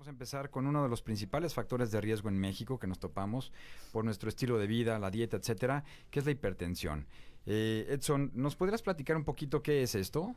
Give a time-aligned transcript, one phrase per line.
[0.00, 2.98] Vamos a empezar con uno de los principales factores de riesgo en México que nos
[2.98, 3.52] topamos
[3.92, 7.06] por nuestro estilo de vida, la dieta, etcétera, que es la hipertensión.
[7.44, 10.34] Eh, Edson, ¿nos podrías platicar un poquito qué es esto?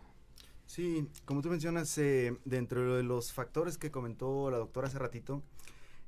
[0.66, 5.42] Sí, como tú mencionas, eh, dentro de los factores que comentó la doctora hace ratito,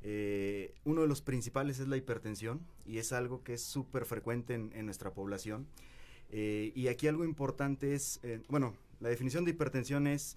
[0.02, 4.56] eh, uno de los principales es la hipertensión y es algo que es súper frecuente
[4.56, 5.66] en, nuestra población.
[6.30, 8.19] Y aquí algo importante es,
[8.50, 10.36] bueno, la definición de hipertensión es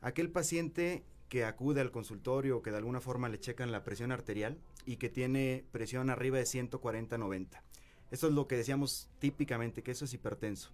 [0.00, 4.12] aquel paciente que acude al consultorio o que de alguna forma le checan la presión
[4.12, 7.62] arterial y que tiene presión arriba de 140-90.
[8.10, 10.70] Eso es lo que decíamos típicamente, que eso es hipertenso.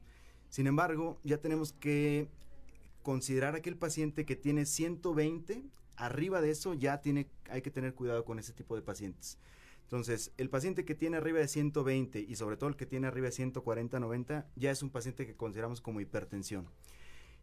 [0.48, 2.28] Sin embargo, ya tenemos que
[3.02, 5.64] considerar aquel paciente que tiene 120,
[5.96, 9.38] arriba de eso ya tiene, hay que tener cuidado con ese tipo de pacientes.
[9.84, 13.26] Entonces, el paciente que tiene arriba de 120 y sobre todo el que tiene arriba
[13.26, 16.68] de 140, 90, ya es un paciente que consideramos como hipertensión.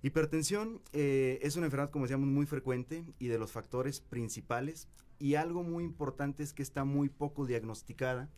[0.02, 4.88] Hipertensión eh, es una enfermedad, como decíamos, muy frecuente y de los factores principales.
[5.20, 8.30] Y algo muy importante es que está muy poco diagnosticada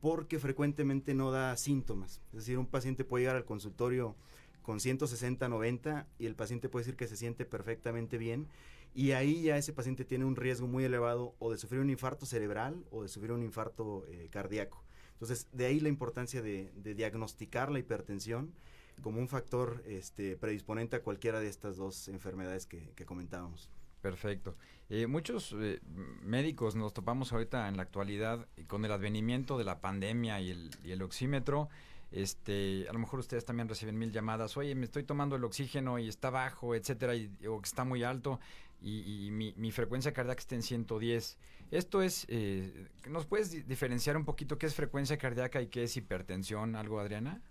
[0.00, 2.20] porque frecuentemente no da síntomas.
[2.32, 4.16] Es decir, un paciente puede llegar al consultorio
[4.62, 8.48] con 160, 90 y el paciente puede decir que se siente perfectamente bien
[8.94, 12.26] y ahí ya ese paciente tiene un riesgo muy elevado o de sufrir un infarto
[12.26, 14.82] cerebral o de sufrir un infarto eh, cardíaco.
[15.12, 18.52] Entonces, de ahí la importancia de, diagnosticar la hipertensión
[19.00, 23.70] como un factor este, predisponente a cualquiera de estas dos enfermedades que, comentábamos.
[24.00, 24.56] Perfecto.
[24.88, 25.80] Eh, muchos eh,
[26.22, 31.02] médicos nos topamos ahorita en la actualidad con el advenimiento de la pandemia y el,
[31.02, 31.68] oxímetro.
[32.10, 35.98] Este, a lo mejor ustedes también reciben mil llamadas, oye, me estoy tomando el oxígeno
[35.98, 38.40] y está bajo, etcétera, y, o está muy alto,
[38.82, 41.38] y, mi, frecuencia cardíaca está en 110.
[41.70, 45.96] Esto es, eh, ¿nos puedes diferenciar un poquito qué es frecuencia cardíaca y qué es
[45.96, 47.42] hipertensión, algo, Adriana?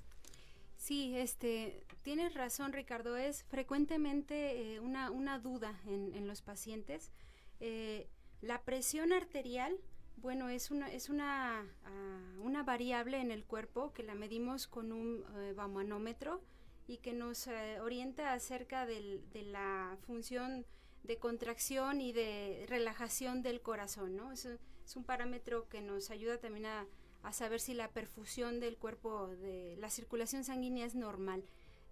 [0.89, 3.15] Sí, este, tienes razón, Ricardo.
[3.15, 7.11] Es frecuentemente eh, una, una, duda en, en los pacientes.
[7.59, 8.09] Eh,
[8.41, 9.77] la presión arterial
[10.17, 14.91] bueno, es una, es una, ah, una variable en el cuerpo que la medimos con
[14.91, 15.23] un
[15.55, 16.41] manómetro
[16.87, 20.65] y que nos eh, orienta acerca del, de la función
[21.03, 24.31] de contracción y de relajación del corazón, ¿no?
[24.31, 24.47] Es
[24.95, 26.87] un parámetro que nos ayuda también a,
[27.23, 31.43] a, saber si la perfusión del cuerpo, de la circulación sanguínea es normal.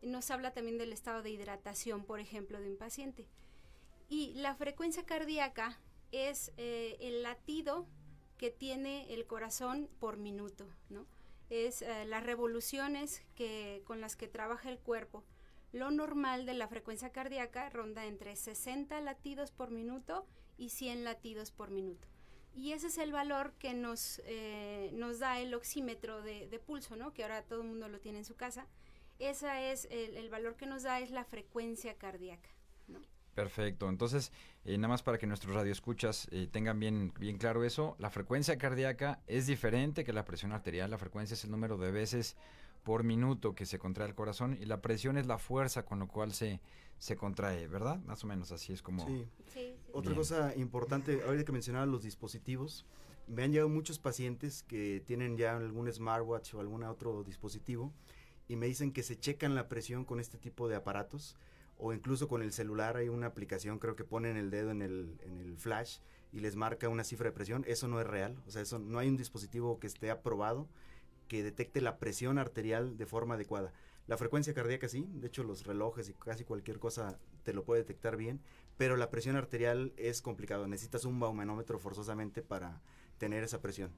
[0.02, 3.28] Nos habla también del estado de hidratación, por ejemplo, de un paciente.
[4.10, 5.80] Y la frecuencia cardíaca
[6.12, 7.88] es eh, el latido
[8.38, 11.06] que tiene el corazón por minuto, ¿no?
[11.50, 15.24] Es eh, las revoluciones que, con las que trabaja el cuerpo.
[15.72, 20.26] Lo normal de la frecuencia cardíaca ronda entre 60 latidos por minuto
[20.58, 22.08] y 100 latidos por minuto.
[22.58, 27.14] Y ese es el valor que nos, eh, nos da el oxímetro de, pulso, ¿no?
[27.14, 28.66] Que ahora todo el mundo lo tiene en su casa.
[29.20, 32.50] Ese es el, valor que nos da es la frecuencia cardíaca.
[33.36, 33.88] Perfecto.
[33.90, 34.32] Entonces,
[34.66, 38.58] eh, nada más para que nuestros radioescuchas eh, tengan bien, bien claro eso, la frecuencia
[38.58, 40.90] cardíaca es diferente que la presión arterial.
[40.90, 42.36] La frecuencia es el número de veces
[42.84, 46.08] por minuto que se contrae el corazón y la presión es la fuerza con lo
[46.08, 46.60] cual se,
[47.00, 48.00] se contrae, ¿verdad?
[48.06, 49.06] Más o menos así es como...
[49.54, 49.76] Sí.
[49.94, 52.86] Otra cosa importante, ahorita que mencionaba los dispositivos,
[53.28, 57.94] me han llegado muchos pacientes que tienen ya algún smartwatch o algún otro dispositivo
[58.48, 61.36] y me dicen que se checan la presión con este tipo de aparatos
[61.78, 65.20] o incluso con el celular hay una aplicación, creo que ponen el dedo en el,
[65.24, 66.00] en el flash
[66.32, 69.00] y les marca una cifra de presión, eso no es real, o sea, eso no
[69.00, 70.68] hay un dispositivo que esté aprobado
[71.28, 73.74] que detecte la presión arterial de forma adecuada.
[74.08, 77.82] La frecuencia cardíaca sí, de hecho los relojes y casi cualquier cosa te lo puede
[77.82, 78.42] detectar bien,
[78.78, 82.82] pero la presión arterial es complicado, necesitas un baumanómetro forzosamente para
[83.18, 83.92] tener esa presión.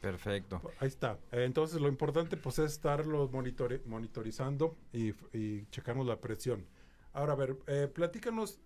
[0.00, 0.60] Perfecto.
[0.78, 1.18] Ahí está.
[1.32, 6.64] Entonces lo importante pues es estarlo monitorizando y, y checamos la presión.
[7.12, 8.60] Ahora, a ver, eh, platícanos,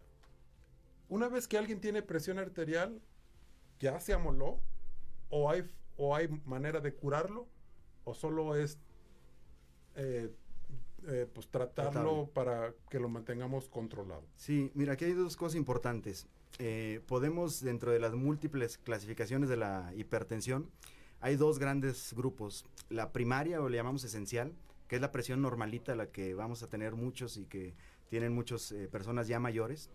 [1.09, 3.01] una vez que alguien tiene presión arterial,
[3.79, 4.61] ¿ya se amoló?
[5.29, 7.49] ¿O hay, o hay manera de curarlo?
[8.05, 8.79] ¿O solo es
[9.95, 10.35] eh,
[11.09, 14.25] eh, pues tratarlo para que lo mantengamos controlado?
[14.37, 16.27] Sí, mira, aquí hay dos cosas importantes.
[17.07, 20.71] podemos, dentro de las múltiples clasificaciones de la hipertensión,
[21.21, 22.67] hay dos grandes grupos.
[22.89, 24.55] La primaria, o le llamamos esencial,
[24.89, 27.75] que es la presión normalita, la que vamos a tener muchos y que
[28.09, 29.89] tienen muchas eh, personas ya mayores,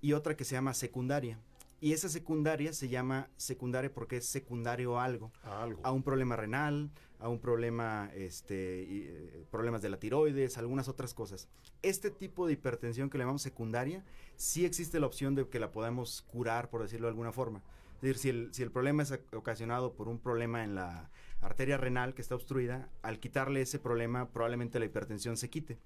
[0.00, 1.38] y otra que se llama secundaria.
[1.80, 5.80] Y esa secundaria se llama secundaria porque es secundario a algo, a, algo.
[5.82, 11.14] a un problema renal, a un problema, este, eh, problemas de la tiroides, algunas otras
[11.14, 11.48] cosas.
[11.82, 14.04] Este tipo de hipertensión que le llamamos secundaria,
[14.36, 17.62] sí existe la opción de que la podamos curar, por decirlo de alguna forma.
[17.96, 21.10] Es decir, si el, si el problema es ocasionado por un problema en la
[21.40, 25.78] arteria renal que está obstruida, al quitarle ese problema probablemente la hipertensión se quite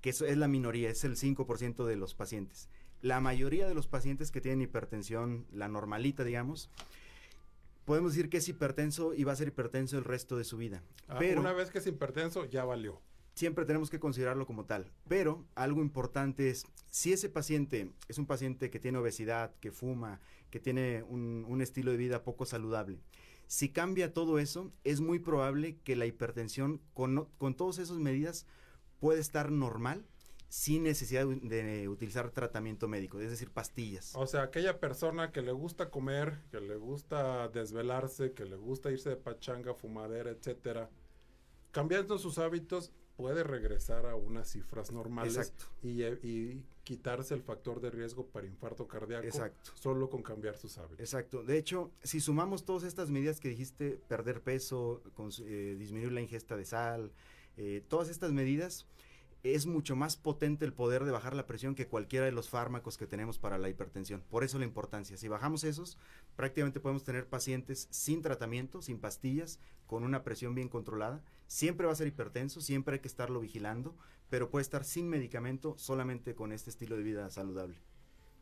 [0.00, 2.68] que eso es la minoría, es el 5% de los pacientes.
[3.02, 6.70] La mayoría de los pacientes que tienen hipertensión, la normalita, digamos,
[7.84, 10.82] podemos decir que es hipertenso y va a ser hipertenso el resto de su vida.
[11.08, 13.00] Ah, Pero una vez que es hipertenso, ya valió.
[13.34, 14.90] siempre tenemos que considerarlo como tal.
[15.08, 20.20] Pero algo importante es, si ese paciente es un paciente que tiene obesidad, que fuma,
[20.50, 22.98] que tiene un, un estilo de vida poco saludable,
[23.46, 28.44] si cambia todo eso, es muy probable que la hipertensión, con, con todas esas medidas,
[29.00, 30.04] puede estar normal
[30.48, 34.14] sin necesidad de, utilizar tratamiento médico, es decir, pastillas.
[34.16, 38.90] O sea, aquella persona que le gusta comer, que le gusta desvelarse, que le gusta
[38.90, 40.90] irse de pachanga, fumadera, etcétera,
[41.70, 45.52] cambiando sus hábitos puede regresar a unas cifras normales
[45.82, 49.72] y, eh, y quitarse el factor de riesgo para infarto cardíaco Exacto.
[49.74, 51.00] solo con cambiar sus hábitos.
[51.00, 51.42] Exacto.
[51.42, 56.20] De hecho, si sumamos todas estas medidas que dijiste, perder peso, cons- eh, disminuir la
[56.20, 57.12] ingesta de sal,
[57.56, 58.86] eh, todas estas medidas,
[59.42, 62.98] es mucho más potente el poder de bajar la presión que cualquiera de los fármacos
[62.98, 64.22] que tenemos para la hipertensión.
[64.28, 65.16] Por eso la importancia.
[65.16, 65.96] Si bajamos esos,
[66.36, 71.22] prácticamente podemos tener pacientes sin tratamiento, sin pastillas, con una presión bien controlada.
[71.46, 73.96] Siempre va a ser hipertenso, siempre hay que estarlo vigilando,
[74.28, 77.78] pero puede estar sin medicamento solamente con este estilo de vida saludable.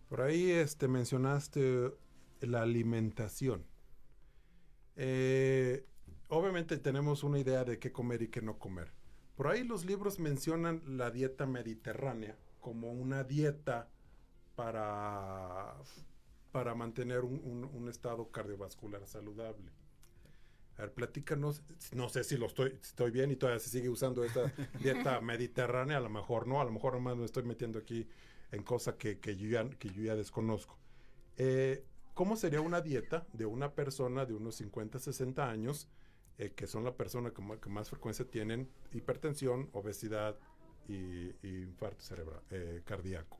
[0.09, 1.93] Por ahí este, mencionaste
[2.41, 3.67] la alimentación.
[4.97, 5.87] Eh,
[6.29, 8.96] obviamente tenemos una idea de qué comer y qué no comer.
[9.37, 13.89] Por ahí los libros mencionan la dieta mediterránea como una dieta
[14.57, 15.75] para,
[16.53, 19.73] para mantener un, un- un estado cardiovascular saludable.
[20.79, 21.63] A ver, platícanos,
[21.93, 25.97] no sé si lo estoy, estoy bien y todavía se sigue usando esta dieta mediterránea,
[25.97, 28.07] a lo mejor no, a lo mejor nomás me estoy metiendo aquí
[28.53, 30.79] en cosas que, que, yo ya, que yo ya desconozco.
[31.39, 31.85] Eh,
[32.15, 35.89] ¿Cómo sería una dieta de una persona de unos 50, 60 años,
[36.39, 40.37] eh, que son la persona que más, que más frecuencia tienen hipertensión, obesidad
[40.89, 40.95] y,
[41.43, 43.39] y infarto cerebral, eh, cardíaco?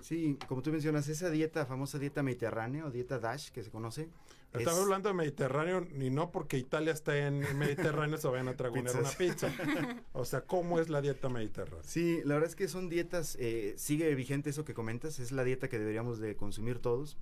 [0.00, 4.08] Sí, como tú mencionas, esa dieta, famosa dieta mediterránea o dieta DASH que se conoce.
[4.52, 8.46] Estamos es- hablando de Mediterráneo, y no porque Italia está en el Mediterráneo se vayan
[8.48, 9.48] a tragonear una pizza.
[10.12, 11.82] O sea, ¿cómo es la dieta mediterránea?
[11.82, 15.42] Sí, la verdad es que son dietas, eh, sigue vigente eso que comentas, es la
[15.44, 17.18] dieta que deberíamos de consumir todos.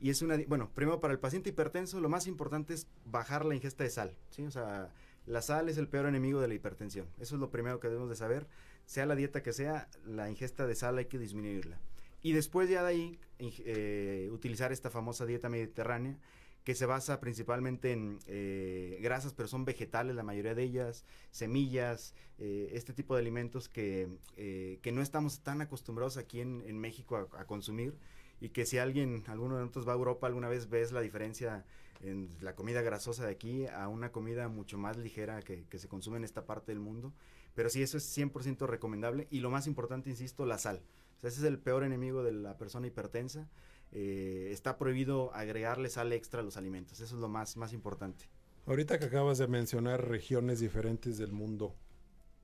[0.00, 3.54] Y es una, bueno, primero para el paciente hipertenso lo más importante es bajar la
[3.54, 4.42] ingesta de sal, ¿sí?
[4.44, 4.92] O sea,
[5.26, 7.08] la sal es el peor enemigo de la hipertensión.
[7.18, 8.46] Eso es lo primero que debemos de saber.
[8.86, 11.78] Sea la dieta que sea, la ingesta de sal hay que disminuirla.
[12.22, 16.18] Y después ya de ahí, eh, utilizar esta famosa dieta mediterránea,
[16.68, 22.14] que se basa principalmente en eh, grasas, pero son vegetales la mayoría de ellas, semillas,
[22.38, 26.78] eh, este tipo de alimentos que, eh, que no estamos tan acostumbrados aquí en, en
[26.78, 27.96] México a, a consumir
[28.40, 31.64] y que si alguien, alguno de nosotros va a Europa alguna vez ves la diferencia
[32.00, 35.88] en la comida grasosa de aquí a una comida mucho más ligera que, que se
[35.88, 37.12] consume en esta parte del mundo.
[37.54, 39.26] Pero sí, eso es 100% recomendable.
[39.30, 40.80] Y lo más importante, insisto, la sal.
[41.16, 43.48] O sea, ese es el peor enemigo de la persona hipertensa.
[43.90, 47.00] Eh, está prohibido agregarle sal extra a los alimentos.
[47.00, 48.26] Eso es lo más, más importante.
[48.66, 51.74] Ahorita que acabas de mencionar regiones diferentes del mundo,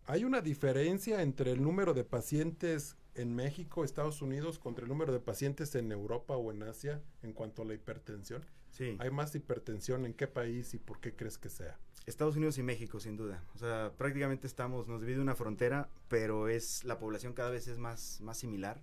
[0.06, 5.12] ¿hay una diferencia entre el número de pacientes en México, Estados Unidos, contra el número
[5.12, 8.44] de pacientes en Europa o en Asia en cuanto a la hipertensión?
[8.70, 8.96] Sí.
[8.98, 11.78] ¿Hay más hipertensión en qué país y por qué crees que sea?
[12.06, 13.42] Estados Unidos y México, sin duda.
[13.54, 17.78] O sea, prácticamente estamos, nos divide una frontera, pero es la población cada vez es
[17.78, 18.82] más, más similar.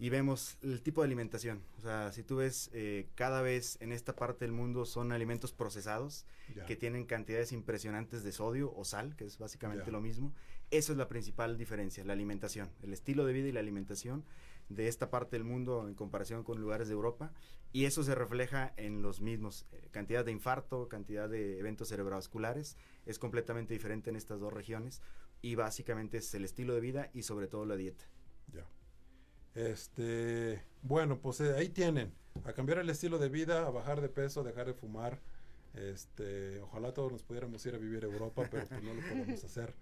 [0.00, 1.62] Y vemos el tipo de alimentación.
[1.76, 5.52] O sea, si tú ves, eh, cada vez en esta parte del mundo son alimentos
[5.52, 6.24] procesados
[6.66, 10.32] que tienen cantidades impresionantes de sodio o sal, que es básicamente lo mismo.
[10.70, 14.24] Eso es la principal diferencia, la alimentación, el estilo de vida y la alimentación
[14.70, 17.30] de esta parte del mundo en comparación con lugares de Europa.
[17.70, 19.66] Y eso se refleja en los mismos.
[19.72, 22.78] eh, cantidad de infarto, cantidad de eventos cerebrovasculares.
[23.04, 25.02] Es completamente diferente en estas dos regiones.
[25.42, 28.06] Y básicamente es el estilo de vida y sobre todo la dieta.
[28.50, 28.66] Ya.
[29.54, 32.12] Este, bueno, pues eh, ahí tienen.
[32.44, 35.20] A cambiar el estilo de vida, a bajar de peso, dejar de fumar.
[35.74, 39.44] Este, ojalá todos nos pudiéramos ir a vivir a Europa, pero pues no lo podemos
[39.44, 39.74] hacer.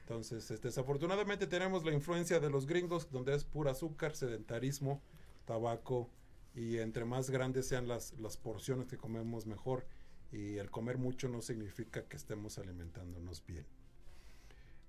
[0.00, 5.00] Entonces, este, desafortunadamente tenemos la influencia de los gringos, donde es pura azúcar, sedentarismo,
[5.44, 6.10] tabaco,
[6.54, 9.86] y entre más grandes sean las, las porciones que comemos mejor.
[10.32, 13.66] Y el comer mucho no significa que estemos alimentándonos bien.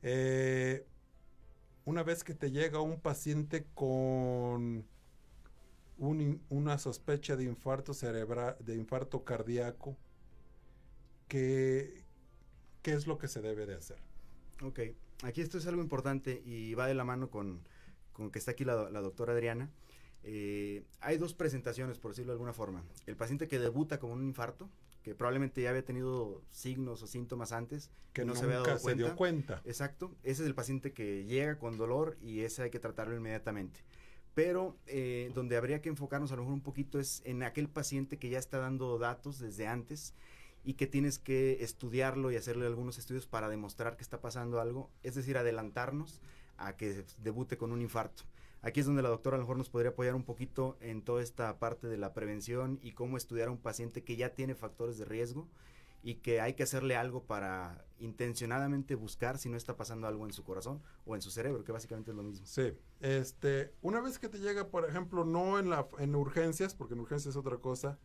[0.02, 0.86] Eh,
[1.86, 4.86] una vez que te llega un paciente con
[5.98, 9.96] un una sospecha de infarto cerebral, de infarto cardíaco,
[11.28, 12.04] ¿qué,
[12.82, 13.98] ¿qué es lo que se debe de hacer?
[14.62, 14.80] Ok,
[15.24, 17.62] aquí esto es algo importante y va de la mano con,
[18.12, 19.70] con que está aquí la, la doctora Adriana.
[20.24, 22.84] Eh, hay dos presentaciones, por decirlo de alguna forma.
[23.06, 24.70] El paciente que debuta con un infarto,
[25.04, 28.96] que probablemente ya había tenido signos o síntomas antes, Que no se había dado se
[28.96, 29.62] dio cuenta.
[29.66, 33.82] Exacto, ese es el paciente que llega con dolor y ese hay que tratarlo inmediatamente.
[34.34, 38.18] pero eh, donde habría que enfocarnos a lo mejor un poquito es en aquel paciente
[38.18, 40.16] que ya está dando datos desde antes
[40.64, 44.90] y que tienes que estudiarlo y hacerle algunos estudios para demostrar que está pasando algo,
[45.04, 46.20] es decir, adelantarnos
[46.58, 48.24] a que debute con un infarto.
[48.64, 51.22] Aquí es donde la doctora a lo mejor nos podría apoyar un poquito en toda
[51.22, 54.98] esta parte de la prevención y cómo estudiar a un paciente que ya tiene factores
[54.98, 55.50] de riesgo
[56.02, 60.32] y que hay que hacerle algo para intencionadamente buscar si no está pasando algo en
[60.32, 62.46] su corazón o en su cerebro, que básicamente es lo mismo.
[62.46, 66.94] Sí, este, una vez que te llega, por ejemplo, no en la en urgencias, porque
[66.94, 68.00] en urgencias es otra cosa,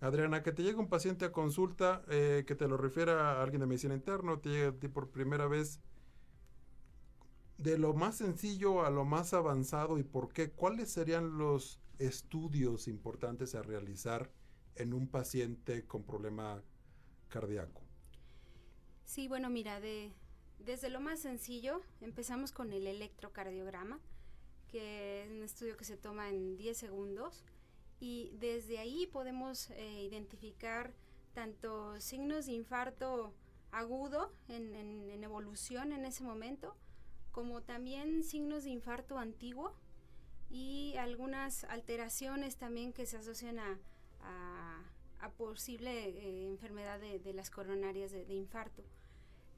[0.00, 3.60] Adriana, que te llega un paciente a consulta, eh, que te lo refiera a alguien
[3.60, 5.80] de medicina interna, te llega a ti por primera vez,
[7.58, 12.88] de lo más sencillo a lo más avanzado y por qué, ¿cuáles serían los estudios
[12.88, 14.30] importantes a realizar
[14.76, 16.62] en un paciente con problema
[17.28, 17.82] cardíaco?
[19.04, 20.12] Sí, bueno, mira, de,
[20.58, 24.00] desde lo más sencillo empezamos con el electrocardiograma,
[24.68, 27.44] que es un estudio que se toma en 10 segundos
[28.00, 30.92] y desde ahí podemos eh, identificar
[31.34, 33.34] tanto signos de infarto
[33.70, 36.76] agudo en, evolución en ese momento,
[37.32, 39.74] como también signos de infarto antiguo
[40.50, 43.78] y algunas alteraciones también que se asocian a,
[45.22, 48.82] a posible eh, enfermedad de, las coronarias de, infarto.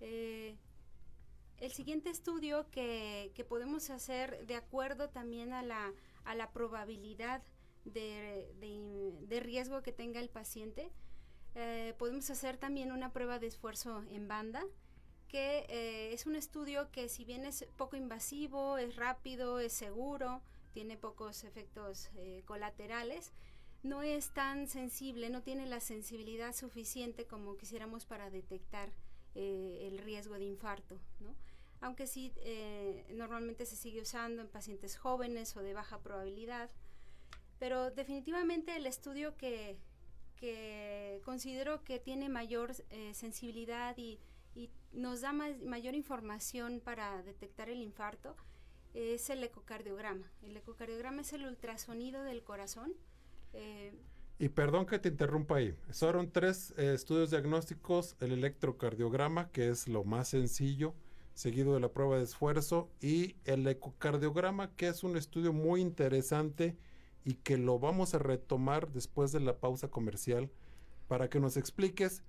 [0.01, 0.57] Eh,
[1.59, 5.93] el siguiente estudio que, podemos hacer de acuerdo también a la,
[6.25, 7.43] a la probabilidad
[7.87, 10.91] de, riesgo que tenga el paciente,
[11.55, 14.65] eh, podemos hacer también una prueba de esfuerzo en banda,
[15.35, 20.97] que es un estudio que si bien es poco invasivo, es rápido, es seguro, tiene
[20.97, 22.11] pocos efectos
[22.45, 23.33] colaterales,
[23.83, 28.91] no es tan sensible, no tiene la sensibilidad suficiente como quisiéramos para detectar
[29.35, 31.35] eh, el riesgo de infarto, ¿no?
[31.81, 36.71] Aunque sí, eh, normalmente se sigue usando en pacientes jóvenes o de baja probabilidad,
[37.59, 39.77] pero definitivamente el estudio que,
[41.25, 44.19] considero que tiene mayor eh, sensibilidad y,
[44.93, 48.37] nos da mayor información para detectar el infarto
[48.95, 50.31] es el ecocardiograma.
[50.43, 52.93] El ecocardiograma es el ultrasonido del corazón,
[53.53, 53.93] eh,
[54.39, 55.77] y perdón que te interrumpa ahí.
[55.91, 60.95] Fueron tres eh, estudios diagnósticos, el electrocardiograma, que es lo más sencillo,
[61.35, 66.77] seguido de la prueba de esfuerzo, y el ecocardiograma, que es un estudio muy interesante
[67.25, 70.51] y que lo vamos a retomar después de la pausa comercial
[71.09, 72.23] para que nos expliques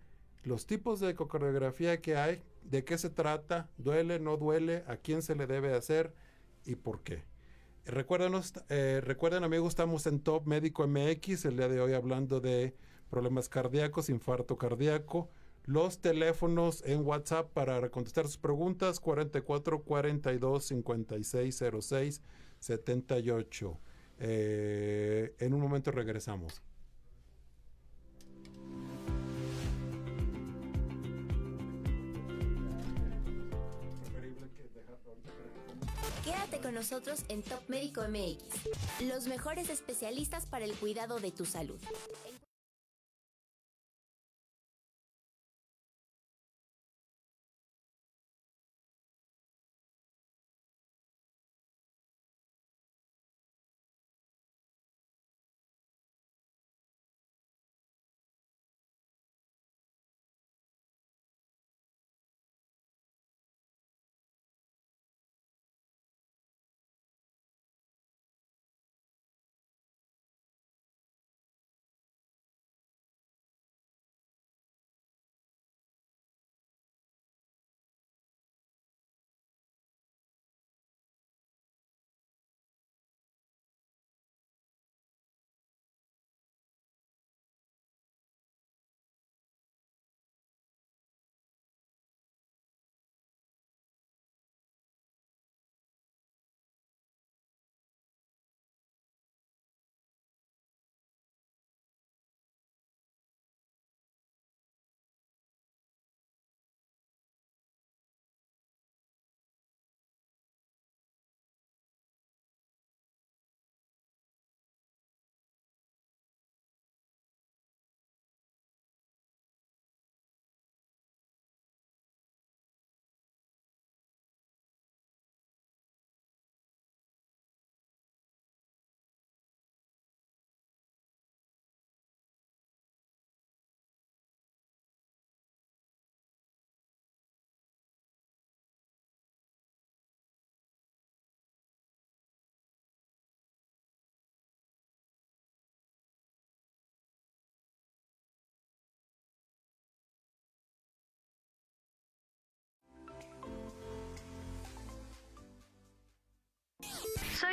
[0.45, 5.21] los tipos de ecocardiografía que hay, de qué se trata, duele, no duele, a quién
[5.21, 6.13] se le debe hacer
[6.65, 7.23] y por qué.
[7.85, 12.75] Recuérdenos, eh, recuerden amigos, estamos en Top Médico MX el día de hoy hablando de
[13.09, 15.29] problemas cardíacos, infarto cardíaco.
[15.65, 22.21] Los teléfonos en WhatsApp para contestar sus preguntas 44 42 56 06
[22.59, 23.79] 78.
[24.19, 26.61] en un momento regresamos.
[36.65, 41.77] Con nosotros en Top Médico MX, los mejores especialistas para el cuidado de tu salud.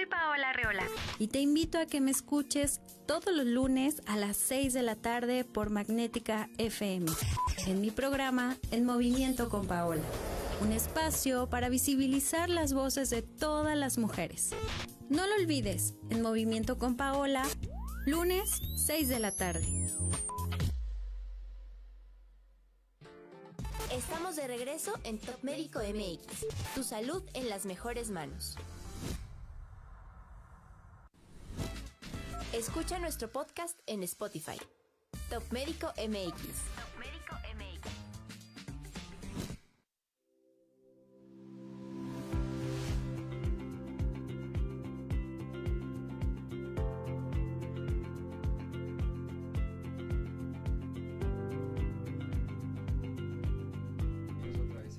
[0.02, 0.84] Soy Paola Reola.
[1.20, 4.96] Y te invito a que me escuches todos los lunes a las 6 de la
[4.96, 7.08] tarde por Magnética FM.
[7.68, 10.02] En mi programa El Movimiento con Paola.
[10.60, 14.50] Un espacio para visibilizar las voces de todas las mujeres.
[15.08, 17.44] No lo olvides, El Movimiento con Paola,
[18.04, 19.86] lunes 6 de la tarde.
[23.92, 26.46] Estamos de regreso en Top Médico MX.
[26.74, 28.56] Tu salud en las mejores manos.
[32.52, 34.58] Escucha nuestro podcast en Spotify.
[35.30, 36.34] Top Médico MX.
[36.76, 37.88] Top Médico MX.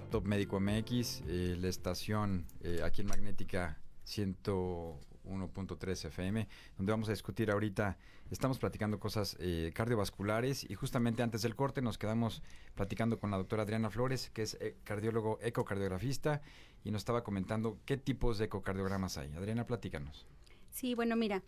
[0.10, 3.80] Top Médico MX, eh, la estación eh, aquí en Magnética
[5.24, 7.98] 101.3 FM, donde vamos a discutir ahorita,
[8.32, 12.42] estamos platicando cosas eh, cardiovasculares y justamente antes del corte nos quedamos
[12.76, 16.42] platicando con la doctora Adriana Flores, que es eh, cardiólogo ecocardiografista,
[16.84, 19.32] y nos estaba comentando qué tipos de ecocardiogramas hay.
[19.34, 20.26] Adriana, platícanos.
[20.72, 21.44] Sí, bueno, mira,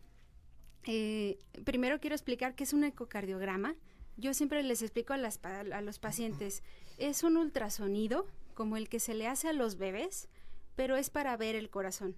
[0.85, 3.75] eh, primero quiero explicar qué es un ecocardiograma.
[4.17, 6.63] Yo siempre les explico a, las, a los pacientes,
[6.97, 10.29] es un ultrasonido como el que se le hace a los bebés,
[10.75, 12.15] pero es para ver el corazón.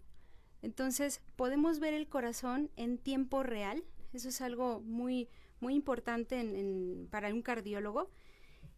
[0.62, 3.84] Entonces, podemos ver el corazón en tiempo real.
[4.14, 8.10] Eso es algo muy, muy importante para un cardiólogo.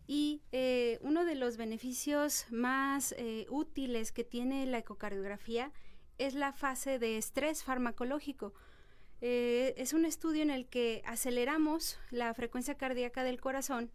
[0.07, 5.71] Y eh, uno de los beneficios más eh, útiles que tiene la ecocardiografía
[6.17, 8.53] es la fase de estrés farmacológico.
[9.21, 13.91] Eh, es un estudio en el que aceleramos la frecuencia cardíaca del corazón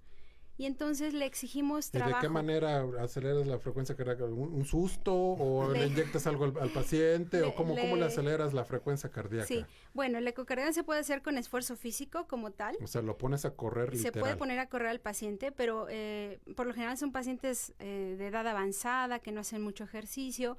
[0.56, 2.20] y entonces le exigimos ¿Y de trabajo.
[2.20, 4.24] qué manera aceleras la frecuencia cardíaca?
[4.24, 7.42] ¿Un, un susto o le, Le- inyectas algo al, al paciente?
[7.42, 9.46] ¿O Le- cómo, cómo le le- aceleras la frecuencia cardíaca?
[9.46, 9.64] Sí,
[9.94, 12.76] bueno, el ecocardiograma se puede hacer con esfuerzo físico como tal.
[12.82, 14.20] O sea, lo pones a correr Se literal.
[14.20, 18.26] puede poner a correr al paciente, pero eh, por lo general son pacientes eh, de
[18.28, 20.56] edad avanzada que no hacen mucho ejercicio.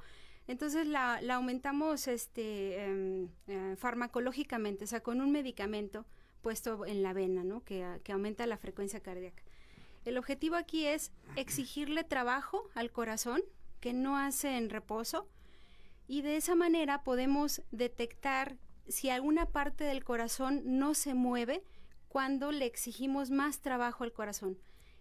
[0.48, 6.06] Entonces la, la aumentamos este, em, eh, farmacológicamente, o sea, con un medicamento
[6.42, 7.64] puesto en la vena, ¿no?
[7.64, 9.42] Que, que aumenta la frecuencia cardíaca.
[10.06, 13.42] El objetivo aquí es exigirle trabajo al corazón
[13.80, 15.28] que no hace en reposo
[16.08, 21.64] y de esa manera podemos detectar si alguna parte del corazón no se mueve
[22.08, 24.60] cuando le exigimos más trabajo al corazón.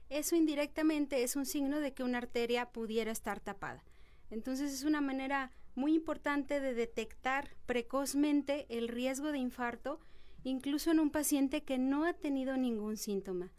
[0.09, 3.85] Eso indirectamente es un signo de que una arteria pudiera estar tapada.
[4.31, 10.01] Entonces es una manera muy importante de detectar precozmente el riesgo de infarto,
[10.45, 13.53] incluso en un paciente que no ha tenido ningún síntoma.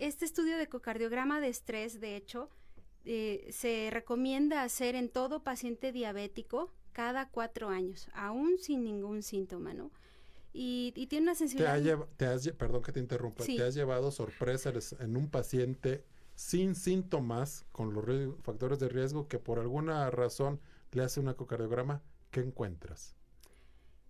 [0.00, 2.48] Este estudio de ecocardiograma de estrés, de hecho,
[3.04, 9.74] eh, se recomienda hacer en todo paciente diabético cada cuatro años, aún sin ningún síntoma,
[9.74, 9.90] ¿no?
[10.54, 11.74] Y, y tiene una ¿Te, sensibilidad.
[11.74, 13.56] ha lleva- te has, perdón que te interrumpa, Sí.
[13.56, 16.02] ¿te has llevado sorpresas en un paciente
[16.34, 18.04] sin síntomas con los
[18.42, 20.60] factores de riesgo que por alguna razón
[20.92, 22.02] le hace un ecocardiograma?
[22.30, 23.14] ¿Qué encuentras?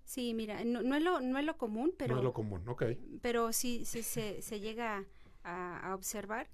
[0.05, 2.69] Sí, mira, no, no es lo, no es lo común, pero, no es lo común,
[2.69, 2.85] ok.
[3.23, 5.05] pero sí, sí se, se llega a,
[5.45, 6.49] a observar.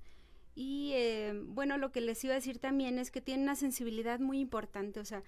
[0.56, 4.18] Y eh, bueno, lo que les iba a decir también es que tiene una sensibilidad
[4.18, 5.00] muy importante.
[5.00, 5.22] O sea,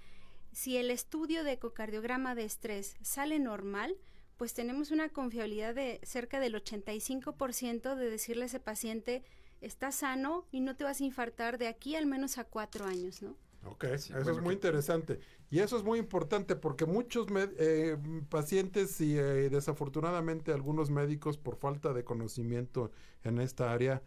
[0.52, 3.94] si el estudio de ecocardiograma de estrés sale normal,
[4.38, 9.22] pues tenemos una confiabilidad de cerca del 85% de decirle a ese paciente,
[9.60, 13.20] está sano y no te vas a infartar de aquí al menos a cuatro años,
[13.20, 13.36] ¿no?
[13.70, 15.20] Ok, Sí, eso es muy que- interesante.
[15.50, 17.96] Y eso es muy importante porque muchos med- eh,
[18.28, 22.90] pacientes y eh, desafortunadamente algunos médicos por falta de conocimiento
[23.24, 24.02] en esta área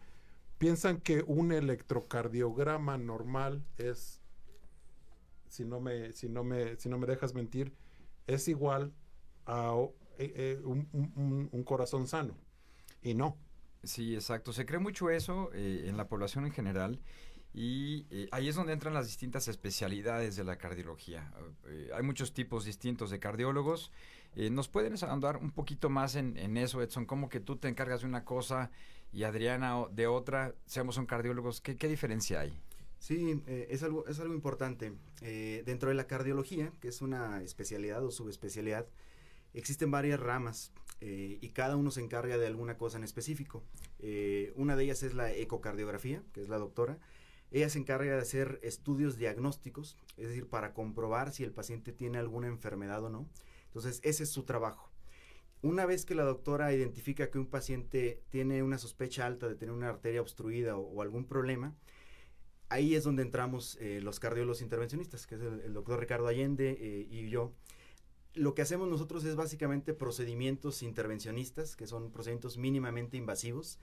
[0.58, 4.20] piensan que un electrocardiograma normal es,
[5.48, 7.72] si no me, si no me, si no me dejas mentir,
[8.26, 8.92] es igual
[9.46, 9.74] a
[10.18, 12.34] eh, eh, un, un- un- un corazón sano.
[13.02, 13.36] Y no.
[13.82, 14.52] Sí, exacto.
[14.52, 17.00] Se cree mucho eso eh, en la población en general
[17.54, 21.30] y eh, ahí es donde entran las distintas especialidades de la cardiología.
[21.66, 23.92] Eh, hay muchos tipos distintos de cardiólogos.
[24.36, 27.04] Eh, ¿Nos pueden andar un poquito más en, eso, Edson?
[27.04, 28.70] ¿Cómo que tú te encargas de una cosa
[29.12, 30.54] y Adriana de otra?
[30.64, 31.60] Seamos son cardiólogos.
[31.60, 32.58] ¿Qué, qué diferencia hay?
[32.98, 34.92] Sí, es, algo, es algo importante.
[35.20, 38.86] Dentro de la cardiología, que es una especialidad o subespecialidad,
[39.54, 43.62] existen varias ramas eh, y cada uno se encarga de alguna cosa en específico.
[44.54, 46.98] Una de ellas es la ecocardiografía, que es la doctora.
[47.52, 52.18] Ella se encarga de hacer estudios diagnósticos, es decir, para comprobar si el paciente tiene
[52.18, 53.28] alguna enfermedad o no.
[53.66, 54.90] Entonces, ese es su trabajo.
[55.60, 59.74] Una vez que la doctora identifica que un paciente tiene una sospecha alta de tener
[59.74, 61.76] una arteria obstruida o, algún problema,
[62.70, 66.76] ahí es donde entramos eh, los cardiólogos intervencionistas, que es el, el doctor Ricardo Allende
[66.80, 67.52] eh, y yo.
[68.34, 73.78] lo que hacemos nosotros es básicamente procedimientos intervencionistas, que son procedimientos mínimamente invasivos,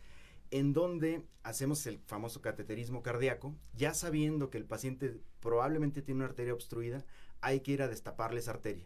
[0.52, 6.30] en donde hacemos el famoso cateterismo cardíaco, ya sabiendo que el paciente probablemente tiene una
[6.30, 7.06] arteria obstruida,
[7.42, 8.86] hay que ir a destaparle esa arteria.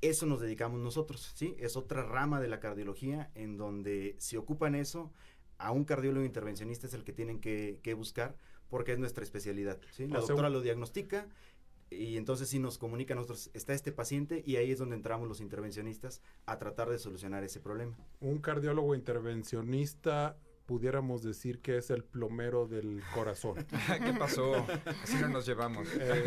[0.00, 1.56] Eso nos dedicamos nosotros, ¿sí?
[1.58, 5.12] Es otra rama de la cardiología en donde si ocupan eso,
[5.58, 8.36] a un cardiólogo intervencionista es el que tienen que, que buscar
[8.68, 10.06] porque es nuestra especialidad, ¿sí?
[10.06, 11.26] La O doctora lo diagnostica
[11.90, 15.26] y entonces sí nos comunica a nosotros, está este paciente y ahí es donde entramos
[15.26, 17.96] los intervencionistas a tratar de solucionar ese problema.
[18.20, 20.36] Un cardiólogo intervencionista
[20.68, 23.56] pudiéramos decir que es el plomero del corazón.
[24.04, 24.54] ¿Qué pasó?
[25.02, 25.88] Así no nos llevamos.
[25.98, 26.24] Eh,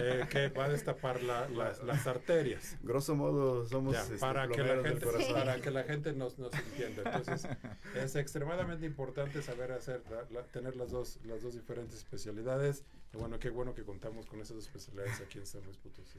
[0.00, 2.78] eh, que va a destapar la- las, las arterias.
[2.82, 5.32] Grosso modo somos Ya, este, para, que la gente, corazón.
[5.34, 7.02] para que la gente nos, nos entienda.
[7.16, 7.48] Entonces,
[7.96, 12.84] es extremadamente importante saber hacer, la- la- tener las dos, las dos diferentes especialidades.
[13.12, 16.18] Y bueno, qué bueno que contamos con esas dos especialidades aquí en San Luis Potosí.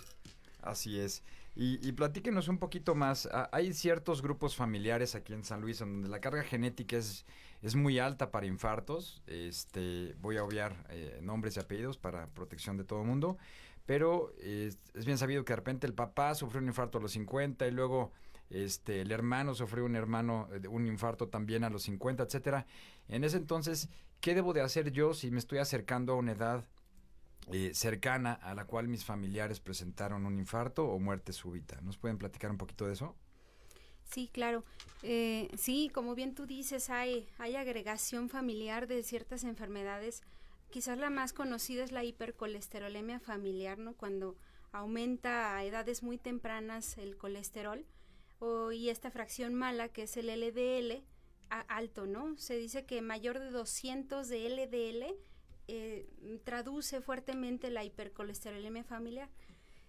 [0.66, 1.24] Así es.
[1.56, 3.30] Y, y platíquenos un poquito más.
[3.32, 7.26] Ah, Hay ciertos grupos familiares aquí en San Luis en donde la carga genética es,
[7.62, 9.22] es muy alta para infartos.
[9.28, 13.38] Este, voy a obviar eh, nombres y apellidos para protección de todo el mundo.
[13.86, 17.68] Pero es bien sabido que de repente el papá sufrió un infarto a los 50
[17.68, 18.12] y luego
[18.50, 22.66] este, el hermano sufrió un hermano eh, un infarto también a los 50, etcétera.
[23.08, 23.90] En ese entonces,
[24.22, 26.66] ¿qué debo de hacer yo si me estoy acercando a una edad
[27.52, 31.80] eh, cercana a la cual mis familiares presentaron un infarto o muerte súbita.
[31.82, 33.16] ¿Nos pueden platicar un poquito de eso?
[34.04, 34.64] Sí, claro.
[35.04, 40.24] Eh, sí, como bien tú dices, hay, hay agregación familiar de ciertas enfermedades.
[40.70, 43.94] Quizás la más conocida es la hipercolesterolemia familiar, ¿no?
[43.94, 44.36] Cuando
[44.72, 47.86] aumenta a edades muy tempranas el colesterol
[48.40, 51.04] o, y esta fracción mala que es el LDL
[51.50, 52.36] alto, ¿no?
[52.38, 55.16] Se dice que mayor de 200 de LDL
[55.68, 56.08] eh,
[56.44, 59.30] traduce fuertemente la hipercolesterolemia familiar.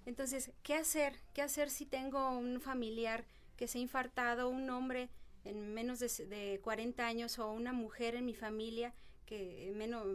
[0.04, 1.14] Entonces, ¿qué hacer?
[1.34, 3.24] ¿Qué hacer si tengo un familiar
[3.56, 5.10] que se ha infartado, un hombre
[5.44, 8.94] en menos de, de 40 años o una mujer en mi familia
[9.26, 10.06] que menos,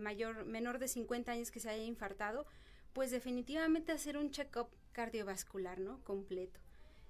[0.00, 2.46] mayor, menor de 50 años que se haya infartado?
[2.92, 6.02] Pues definitivamente hacer un check-up cardiovascular, ¿no?
[6.02, 6.58] Completo.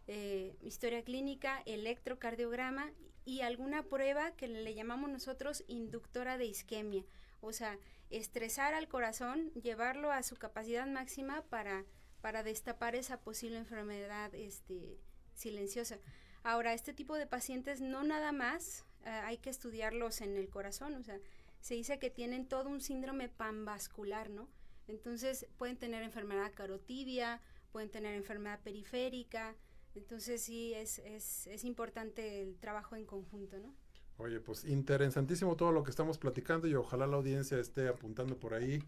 [0.06, 2.90] Eh, historia clínica, electrocardiograma
[3.24, 7.04] y alguna prueba que le llamamos nosotros inductora de isquemia.
[7.40, 7.78] O sea,
[8.10, 11.84] estresar al corazón, llevarlo a su capacidad máxima para,
[12.20, 14.98] para destapar esa posible enfermedad este,
[15.34, 15.98] silenciosa.
[16.42, 20.94] Ahora, este tipo de pacientes no nada más eh, hay que estudiarlos en el corazón,
[20.94, 21.18] o sea,
[21.60, 24.48] se dice que tienen todo un síndrome panvascular, ¿no?
[24.86, 29.56] Entonces pueden tener enfermedad carotidia, pueden tener enfermedad periférica,
[29.94, 33.74] entonces sí es, es, es importante el trabajo en conjunto, ¿no?
[34.18, 38.52] Oye, pues interesantísimo todo lo que estamos platicando y ojalá la audiencia esté apuntando por
[38.52, 38.82] ahí.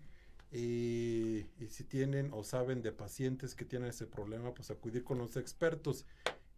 [0.53, 5.19] Y, y si tienen o saben de pacientes que tienen ese problema, pues acudir con
[5.19, 6.05] los expertos.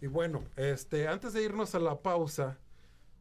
[0.00, 2.58] Y bueno, este, antes de irnos a la pausa,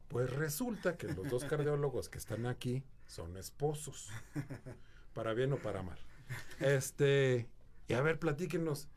[0.10, 4.10] pues resulta que los dos cardiólogos que están aquí son esposos.
[5.14, 5.98] Para bien o para mal.
[6.60, 7.48] Este,
[7.88, 8.88] y a ver, platíquenos.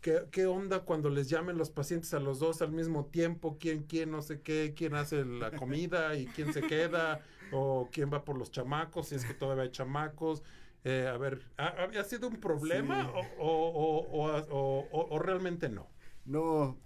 [0.00, 3.56] ¿Qué, qué onda cuando les llamen los pacientes a los dos al mismo tiempo?
[3.58, 4.72] ¿Quién, quién, no sé qué?
[4.76, 7.20] ¿Quién hace la comida y quién se queda?
[7.50, 10.42] o quién va por los chamacos, si es que todavía hay chamacos.
[10.84, 13.10] Eh, a ver, ¿ha- ¿había sido un problema Sí.
[13.38, 15.88] o, o- o- o- o- o realmente no?
[16.28, 16.76] No,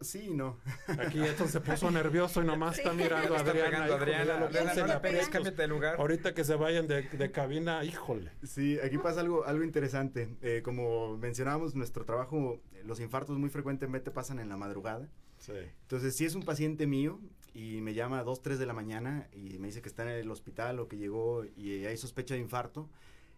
[0.00, 0.56] sí y no.
[0.98, 3.84] Aquí esto se puso nervioso y nomás está mirando a Está Adriana.
[3.84, 4.38] Adriana.
[4.38, 5.28] no le pegues, aprietos.
[5.28, 5.96] cámbiate de lugar.
[6.00, 8.30] Ahorita que se vayan de, de cabina, híjole.
[8.42, 10.34] Sí, aquí pasa algo, algo interesante.
[10.40, 15.06] Eh, como mencionábamos, nuestro trabajo, eh, los infartos muy frecuentemente pasan en la madrugada.
[15.38, 15.52] Sí.
[15.82, 17.20] Entonces, si es un paciente mío
[17.52, 20.08] y me llama a 2, 3 de la mañana y me dice que está en
[20.08, 22.88] el hospital o que llegó y hay sospecha de infarto,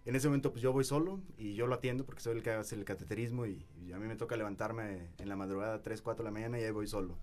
[0.09, 2.51] en ese momento pues yo voy solo y yo lo atiendo porque soy el que
[2.51, 6.25] hace el cateterismo y, y a mí me toca levantarme en la madrugada 3, 4
[6.25, 7.19] de la mañana y ahí voy solo.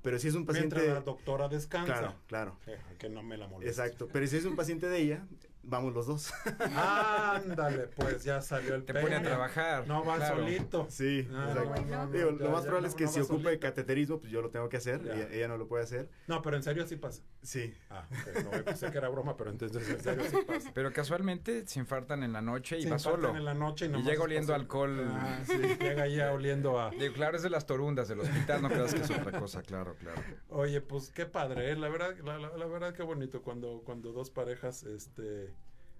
[0.00, 0.76] Pero si es un paciente...
[0.76, 1.92] Mientras la doctora descansa.
[1.92, 2.58] Claro, claro.
[2.68, 3.70] Eh, que no me la moleste.
[3.70, 4.08] Exacto.
[4.12, 5.26] Pero si es un paciente de ella,
[5.62, 6.32] vamos los dos.
[6.74, 9.28] Ándale, pues ya salió el Te pone a pene.
[9.28, 9.86] trabajar.
[9.86, 10.36] No va claro.
[10.38, 10.86] solito.
[10.90, 11.68] Sí, Ah, exacto.
[11.68, 12.06] bueno.
[12.08, 13.60] Digo, ya, lo más probable no- es que no si va ocupe solito.
[13.60, 15.02] cateterismo, pues yo lo tengo que hacer.
[15.02, 15.14] Ya.
[15.14, 16.08] Ella, ella no lo puede hacer.
[16.26, 17.22] No, pero en serio sí pasa.
[17.42, 17.74] Sí.
[17.90, 20.70] Ah, ok, no, pensé que era broma, pero entonces en serio sí pasa.
[20.74, 23.36] Pero casualmente se infartan en la noche y Se va infartan solo.
[23.36, 25.00] en la noche y, Y llega oliendo alcohol.
[25.10, 26.90] Ah, sí, llega ya oliendo a...
[26.90, 29.94] Digo, claro, es de las torundas del hospital, no creas que es otra cosa, claro,
[29.98, 30.20] claro.
[30.48, 31.76] Oye, pues qué padre, ¿eh?
[31.76, 35.50] la verdad, la, la- la verdad qué bonito cuando, cuando dos parejas, este,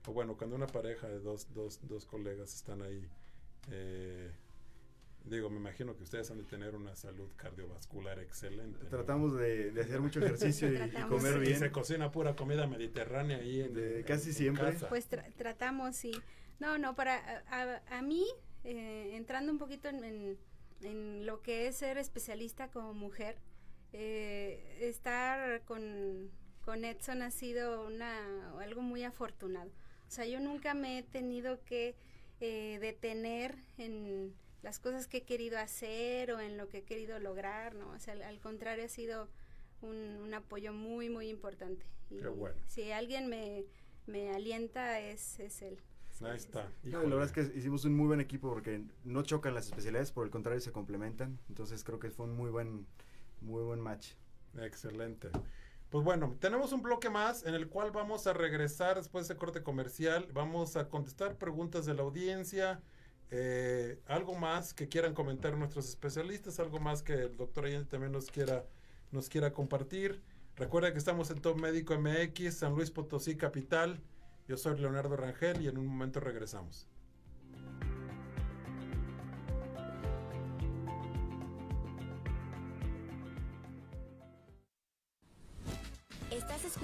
[0.06, 3.06] o bueno, cuando una pareja de dos, dos, dos colegas están ahí,
[3.70, 4.30] eh,
[5.24, 8.82] digo, me imagino que ustedes han de tener una salud cardiovascular excelente.
[8.82, 8.88] ¿no?
[8.88, 11.58] Tratamos de, de hacer mucho ejercicio y, comer Y bien.
[11.58, 14.72] se cocina pura comida mediterránea ahí en, De en- casi en siempre.
[14.72, 14.88] casa.
[14.88, 16.12] Pues tra- tratamos, sí.
[16.58, 17.16] No, no, para
[17.50, 18.26] a, a- a mí,
[18.64, 20.38] eh, entrando un poquito en, en-
[20.82, 23.36] en lo que es ser especialista como mujer,
[23.92, 26.30] eh, estar con,
[26.64, 29.70] con Edson ha sido una, algo muy afortunado.
[30.10, 31.94] O sea, yo nunca me he tenido que
[32.40, 37.20] eh, detener en las cosas que he querido hacer o en lo que he querido
[37.20, 37.88] lograr, ¿no?
[37.92, 39.28] O sea, al, al contrario, ha sido
[39.82, 41.86] un, un apoyo muy, muy importante.
[42.10, 42.56] Y Qué bueno.
[42.66, 43.66] Si alguien me,
[44.08, 45.78] me alienta, es, es él.
[46.22, 46.68] Ahí está.
[46.82, 50.10] No, la verdad es que hicimos un muy buen equipo porque no chocan las especialidades,
[50.10, 51.38] por el contrario se complementan.
[51.48, 52.84] Entonces creo que fue un muy buen,
[53.40, 54.14] muy buen match.
[54.58, 55.30] Excelente.
[55.90, 59.38] Pues bueno, tenemos un bloque más en el cual vamos a regresar después de ese
[59.38, 60.28] corte comercial.
[60.32, 62.80] Vamos a contestar preguntas de la audiencia.
[63.32, 68.12] eh, algo más que quieran comentar nuestros especialistas, algo más que el doctor Allende también
[68.12, 68.66] nos quiera,
[69.12, 70.20] nos quiera compartir.
[70.56, 74.00] Recuerda que estamos en Top Médico MX, San Luis Potosí, capital.
[74.48, 76.88] Yo soy Leonardo Rangel y en un momento regresamos.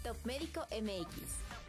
[0.03, 1.64] Top Médico MX.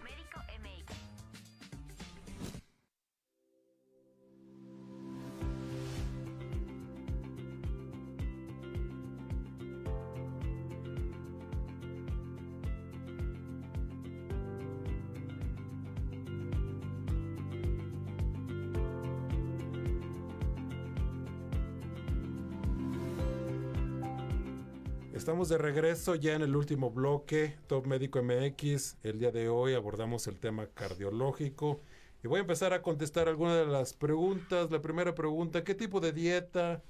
[25.27, 28.99] Estamos de regreso ya en el último bloque, Top Médico MX.
[29.03, 31.81] El día de hoy abordamos el tema cardiológico
[32.23, 34.71] y voy a empezar a contestar algunas de las preguntas.
[34.71, 36.85] La primera pregunta, ¿qué tipo de dieta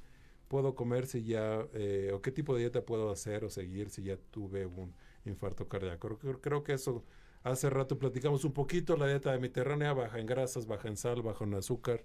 [0.48, 4.02] puedo comer si ya, eh, o qué tipo de dieta puedo hacer o seguir si
[4.02, 4.92] ya tuve un
[5.24, 6.18] infarto cardíaco?
[6.18, 7.04] Creo, creo que eso
[7.42, 11.46] hace rato platicamos un poquito, la dieta mediterránea baja en grasas, baja en sal, baja
[11.46, 12.04] en azúcar.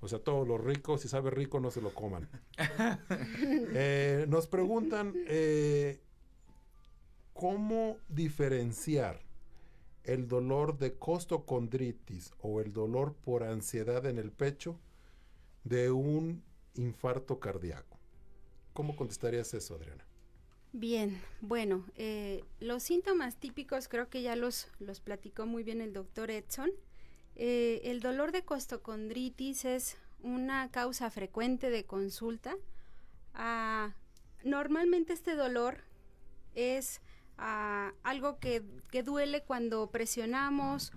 [0.00, 2.28] O sea, todo lo rico, si sabe rico, no se lo coman.
[3.78, 6.00] Eh, nos preguntan, eh,
[7.32, 9.20] ¿cómo diferenciar
[10.04, 14.78] el dolor de costocondritis o el dolor por ansiedad en el pecho
[15.64, 16.42] de un
[16.74, 17.98] infarto cardíaco?
[18.72, 20.06] ¿Cómo contestarías eso, Adriana?
[20.72, 25.94] Bien, bueno, eh, los síntomas típicos creo que ya los, los platicó muy bien el
[25.94, 26.70] doctor Edson.
[27.36, 32.56] Eh, el dolor de costocondritis es una causa frecuente de consulta.
[33.34, 33.94] Ah,
[34.42, 35.84] normalmente este dolor
[36.54, 37.02] es
[37.36, 40.92] ah, algo que, que duele cuando presionamos,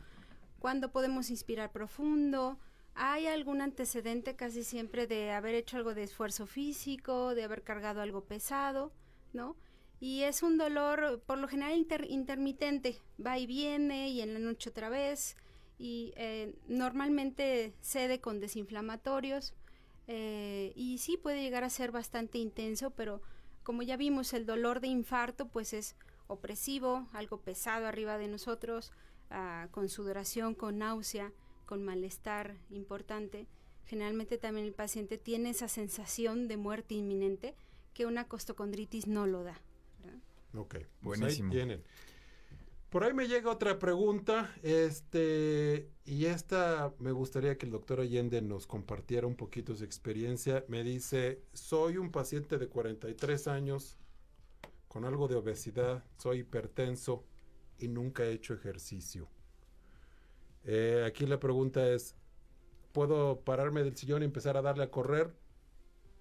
[0.60, 2.58] cuando podemos inspirar profundo,
[2.96, 8.02] hay algún antecedente casi siempre de haber hecho algo de esfuerzo físico, de haber cargado
[8.02, 8.94] algo pesado,
[9.34, 9.58] ¿no?
[10.00, 14.70] Y es un dolor por lo general intermitente, va y viene y en la noche
[14.70, 15.36] otra vez
[15.80, 19.56] y eh, normalmente cede con desinflamatorios
[20.08, 23.22] eh, y sí puede llegar a ser bastante intenso, pero
[23.64, 25.96] como ya vimos el dolor de infarto pues es
[26.28, 28.92] opresivo, algo pesado arriba de nosotros,
[29.32, 31.32] ah, con sudoración, con náusea,
[31.66, 33.48] con malestar importante.
[33.86, 37.56] Generalmente también el paciente tiene esa sensación de muerte inminente
[37.94, 39.60] que una costocondritis no lo da.
[40.54, 41.54] Ok, pues buenísimo.
[42.90, 48.42] Por ahí me llega otra pregunta, este, y esta me gustaría que el doctor Allende
[48.42, 50.66] nos compartiera un poquito su experiencia.
[50.68, 54.00] Me dice, soy un paciente de 43 años
[54.88, 57.26] con algo de obesidad, soy hipertenso
[57.78, 59.30] y nunca he hecho ejercicio.
[60.64, 62.16] Eh, aquí la pregunta es,
[62.92, 65.32] ¿puedo pararme del sillón y empezar a darle a correr?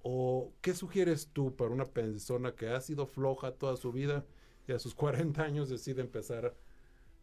[0.03, 4.27] ¿O qué sugieres tú para una persona que ha sido floja toda su vida?
[4.69, 6.55] Y a sus 40 años decide empezar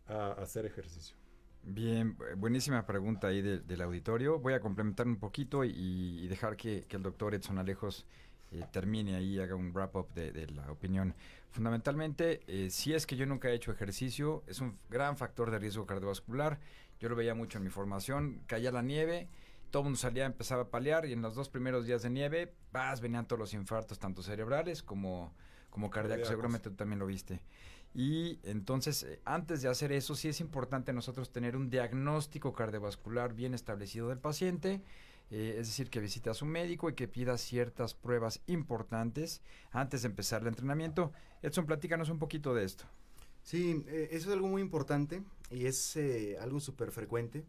[0.07, 1.15] a, hacer ejercicio?
[1.63, 4.39] Bien, buenísima pregunta ahí del auditorio.
[4.39, 8.05] Voy a complementar un poquito y, dejar que, el doctor Edson Alejos
[8.51, 11.15] eh, termine ahí, haga un wrap-up de, la opinión.
[11.49, 15.57] Fundamentalmente, eh, si es que yo nunca he hecho ejercicio, es un gran factor de
[15.57, 16.59] riesgo cardiovascular.
[16.99, 19.27] Yo lo veía mucho en mi formación, caía la nieve,
[19.71, 23.01] todo mundo salía, empezaba a paliar y en los dos primeros días de nieve, vas,
[23.01, 25.33] venían todos los infartos, tanto cerebrales como
[25.75, 27.41] como cardíaco, seguramente tú también lo viste.
[27.93, 33.33] Y entonces, eh, antes de hacer eso, sí es importante nosotros tener un diagnóstico cardiovascular
[33.33, 34.81] bien establecido del paciente,
[35.31, 40.03] eh, es decir, que visite a su médico y que pida ciertas pruebas importantes antes
[40.03, 41.11] de empezar el entrenamiento.
[41.41, 42.85] Edson, platícanos un poquito de esto.
[43.43, 45.99] Sí, eh, eso es algo muy importante y es
[46.39, 47.43] algo súper frecuente.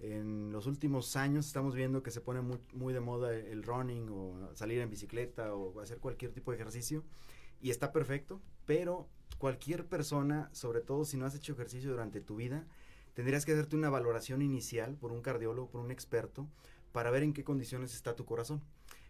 [0.00, 4.08] En los últimos años estamos viendo que se pone muy, muy de moda el running
[4.10, 7.04] o salir en bicicleta o hacer cualquier tipo de ejercicio
[7.60, 12.36] y está perfecto, pero cualquier persona, sobre todo si no has hecho ejercicio durante tu
[12.36, 12.66] vida,
[13.14, 16.48] tendrías que hacerte una valoración inicial por un cardiólogo, por un experto,
[16.92, 18.62] para ver en qué condiciones está tu corazón.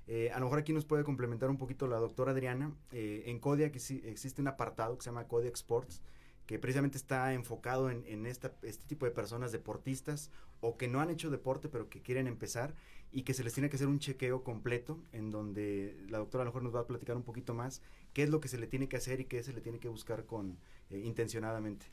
[0.06, 2.74] Eh, a lo mejor aquí nos puede complementar un poquito la doctora Adriana.
[2.90, 6.02] Eh, en Kodiak existe un apartado que se llama Kodiak Sports,
[6.46, 8.50] que precisamente está enfocado en, este
[8.88, 12.74] tipo de personas deportistas o que no han hecho deporte pero que quieren empezar
[13.12, 16.44] y que se les tiene que hacer un chequeo completo en donde la doctora a
[16.44, 17.82] lo mejor nos va a platicar un poquito más
[18.12, 19.89] qué es lo que se le tiene que hacer y qué se le tiene que
[19.89, 20.59] buscar con
[20.91, 21.87] eh, intencionadamente.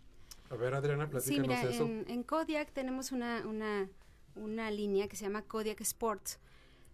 [0.49, 1.85] A ver, Adriana, platícanos sí, mira, eso.
[1.85, 3.89] En, en, Kodiak tenemos una, una,
[4.35, 6.39] una, línea que se llama Kodiak Sports.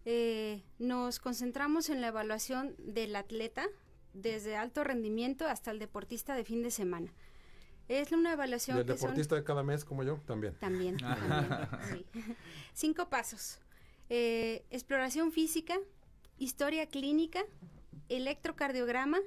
[0.05, 3.67] Eh, nos concentramos en la evaluación del atleta
[4.13, 7.13] desde alto rendimiento hasta el deportista de fin de semana.
[7.89, 8.77] Es una evaluación.
[8.77, 10.19] ¿Del deportista de cada mes como yo?
[10.25, 10.55] También.
[10.55, 10.97] También.
[10.97, 12.05] también
[12.73, 13.59] Cinco pasos.
[14.15, 15.75] Eh, exploración física,
[16.37, 17.43] historia clínica,
[18.09, 19.17] electrocardiograma,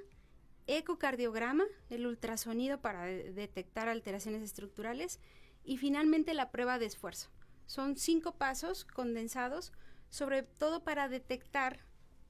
[0.69, 5.19] ecocardiograma, el ultrasonido para detectar alteraciones estructurales
[5.65, 7.31] y finalmente la prueba de esfuerzo.
[7.67, 9.73] Son cinco pasos condensados,
[10.09, 11.81] sobre todo para detectar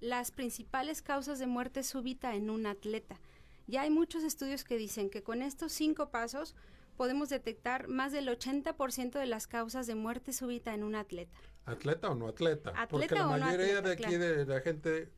[0.00, 3.20] las principales causas de muerte súbita en un atleta.
[3.66, 6.54] Ya hay muchos estudios que dicen que con estos cinco pasos
[6.96, 11.38] podemos detectar más del 80% de las causas de muerte súbita en un atleta.
[11.64, 12.72] ¿Atleta o no atleta?
[12.88, 15.10] Porque la mayoría de aquí de la gente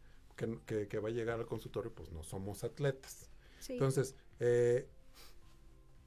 [0.57, 3.31] que, va a llegar al consultorio, pues no somos atletas.
[3.69, 4.89] Entonces, eh,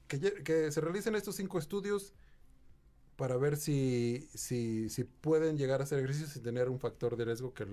[0.08, 2.14] que, se realicen estos cinco estudios
[3.16, 7.24] para ver si, si, si, pueden llegar a hacer ejercicio sin tener un factor de
[7.24, 7.66] riesgo que,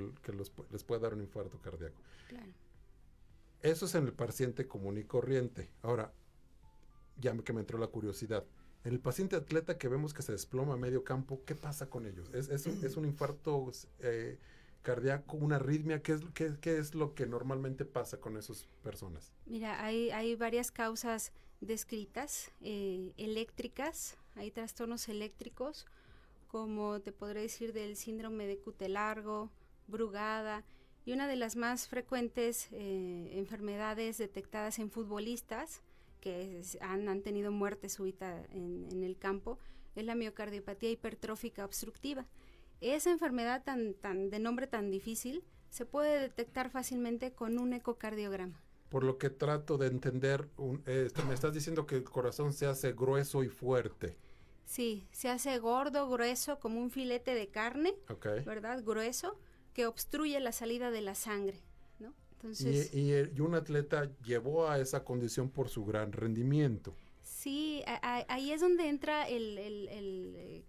[0.72, 2.02] les pueda dar un infarto cardíaco.
[3.62, 5.70] Eso es en el paciente común y corriente.
[5.82, 6.14] Ahora,
[7.20, 8.46] ya que me entró la curiosidad.
[8.84, 12.06] En el paciente atleta que vemos que se desploma a medio campo, ¿qué pasa con
[12.06, 12.30] ellos?
[12.34, 14.38] ¿Es, es, un, es un, infarto eh,
[14.82, 16.02] cardíaco, una arritmia?
[16.02, 19.34] ¿Qué es, qué, es lo que normalmente pasa con esas personas?
[19.46, 25.86] Mira, hay, hay varias causas descritas, eh, eléctricas, hay trastornos eléctricos,
[26.48, 29.52] como te podré decir del síndrome de cutelargo,
[29.88, 30.64] brugada,
[31.06, 35.82] y una de las más frecuentes eh, enfermedades detectadas en futbolistas
[36.20, 39.60] que es- han, han tenido muerte súbita en, en el campo,
[39.96, 42.26] es la miocardiopatía hipertrófica obstructiva.
[42.82, 48.62] Esa enfermedad tan, tan, de nombre tan difícil se puede detectar fácilmente con un ecocardiograma.
[48.90, 52.54] Por lo que trato de entender, un- eh, esto- me estás diciendo que el corazón
[52.54, 54.18] se hace grueso y fuerte.
[54.66, 58.26] Sí, se hace gordo, grueso, como un filete de carne, ¿Ok?
[58.46, 58.84] ¿verdad?
[58.84, 59.38] Grueso,
[59.74, 61.60] que obstruye la salida de la sangre,
[62.44, 62.52] ¿no?
[62.52, 66.96] Y, un atleta llevó a esa condición por su gran rendimiento.
[67.22, 70.64] sí, a- a- ahí es donde entra el, el, el, eh,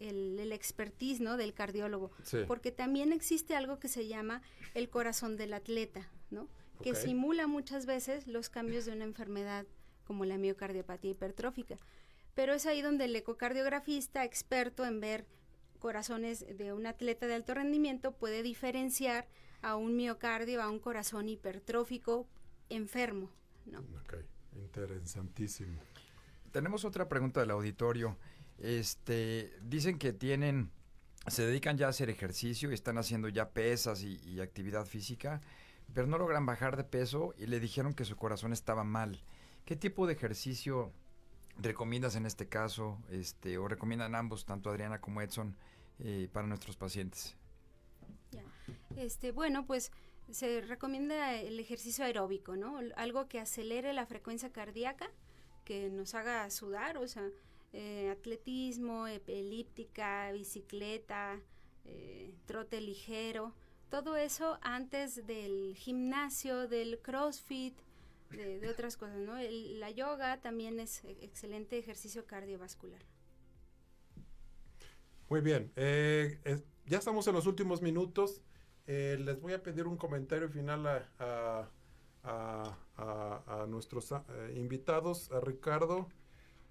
[0.00, 1.36] el- el expertise, ¿no?
[1.36, 2.12] Del cardiólogo.
[2.22, 2.38] Sí.
[2.46, 4.40] Porque también existe algo que se llama
[4.74, 6.48] el corazón del atleta, ¿no?
[6.82, 9.66] Que simula muchas veces los cambios de una enfermedad
[10.06, 11.78] como la miocardiopatía hipertrófica.
[12.34, 15.24] Pero es ahí donde el ecocardiografista, experto en ver
[15.78, 19.26] corazones de un atleta de alto rendimiento, puede diferenciar
[19.64, 22.28] a un miocardio, a un corazón hipertrófico
[22.68, 23.30] enfermo,
[23.66, 23.80] ¿no?
[24.02, 24.16] Ok,
[24.56, 25.80] interesantísimo.
[26.52, 28.16] Tenemos otra pregunta del auditorio.
[28.58, 30.70] Este, dicen que tienen,
[31.26, 35.40] se dedican ya a hacer ejercicio y están haciendo ya pesas y, y actividad física,
[35.94, 39.22] pero no logran bajar de peso y le dijeron que su corazón estaba mal.
[39.64, 40.92] ¿Qué tipo de ejercicio
[41.56, 45.56] recomiendas en este caso, este, o recomiendan ambos, tanto Adriana como Edson,
[46.00, 47.36] eh, para nuestros pacientes?
[48.96, 49.92] Este, bueno, pues
[50.30, 52.78] se recomienda el ejercicio aeróbico, ¿no?
[52.96, 55.10] Algo que acelere la frecuencia cardíaca,
[55.64, 57.28] que nos haga sudar, o sea,
[57.72, 61.40] eh, atletismo, elíptica, bicicleta,
[61.84, 63.54] eh, trote ligero,
[63.90, 67.76] todo eso antes del gimnasio, del crossfit,
[68.30, 69.36] de, de otras cosas, ¿no?
[69.38, 73.02] El- la yoga también es e- excelente ejercicio cardiovascular.
[75.28, 76.38] Muy bien, eh,
[76.86, 78.42] ya estamos en los últimos minutos.
[78.86, 80.86] Eh, les voy a pedir un comentario final
[81.18, 81.68] a,
[83.68, 86.08] nuestros eh, invitados, a Ricardo.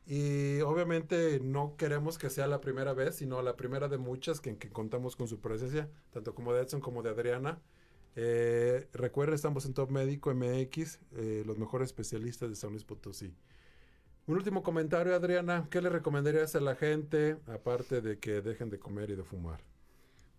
[0.05, 4.57] Y obviamente no queremos que sea la primera vez, sino la primera de muchas que,
[4.57, 7.61] que contamos con su presencia, tanto como de Edson como de Adriana.
[8.16, 13.34] Eh, recuerden, estamos en Top Médico MX, eh, los mejores especialistas de San Luis Potosí.
[14.28, 15.68] Un último comentario, Adriana.
[15.70, 19.61] ¿Qué le recomendarías a la gente, aparte de que dejen de comer y de fumar?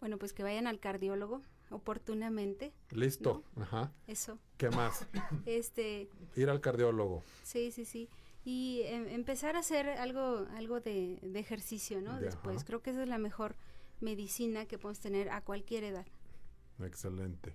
[0.01, 3.43] Bueno, pues que vayan al cardiólogo oportunamente, Listo.
[3.57, 3.93] Ajá.
[4.07, 4.39] eso.
[4.57, 5.07] ¿Qué más?
[5.47, 7.23] Este, Ir al cardiólogo.
[7.43, 8.09] Sí, sí, sí.
[8.45, 12.21] Y em, empezar a hacer algo, algo de, de ejercicio, ¿no?
[12.21, 12.67] Después, ajá.
[12.67, 13.57] creo que esa es la mejor
[14.01, 16.07] medicina que podemos tener a cualquier edad.
[16.81, 17.55] Excelente.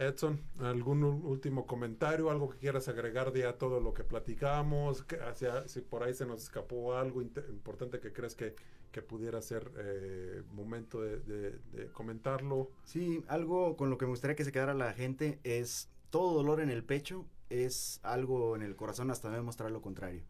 [0.00, 2.30] Edson, ¿algún último comentario?
[2.30, 5.02] ¿Algo que quieras agregar de a todo lo que platicamos?
[5.02, 8.56] Que hacia, si por ahí se nos escapó algo importante que crees que,
[8.92, 12.70] que pudiera ser eh, momento de, de- de comentarlo.
[12.84, 16.60] Sí, algo con lo que me gustaría que se quedara la gente es todo dolor
[16.60, 20.22] en el pecho es algo en el corazón hasta no demostrar lo contrario.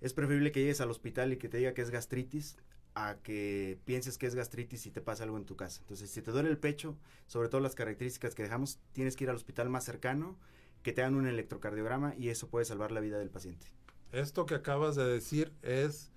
[0.00, 2.56] Es preferible que llegues al hospital y que te diga que es gastritis
[2.94, 5.80] a que pienses que es gastritis y te pasa algo en tu casa.
[5.82, 6.96] Entonces, si te duele el pecho,
[7.26, 10.36] sobre todo las características que dejamos, tienes que ir al hospital más cercano,
[10.82, 13.66] que te hagan un electrocardiograma y eso puede salvar la vida del paciente.
[14.12, 16.10] Esto que acabas de decir es